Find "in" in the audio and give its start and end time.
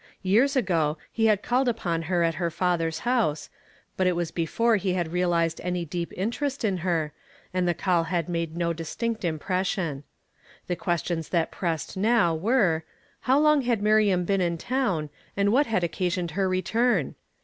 6.65-6.77, 14.41-14.57